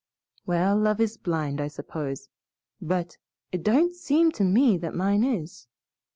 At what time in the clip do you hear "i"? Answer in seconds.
1.61-1.67